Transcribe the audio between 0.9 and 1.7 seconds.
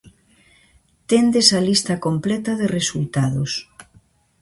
Tendes a